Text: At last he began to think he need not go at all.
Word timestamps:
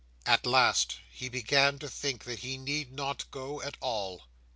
At 0.25 0.47
last 0.47 0.95
he 1.11 1.29
began 1.29 1.77
to 1.77 1.87
think 1.87 2.27
he 2.27 2.57
need 2.57 2.91
not 2.91 3.29
go 3.29 3.61
at 3.61 3.77
all. 3.81 4.23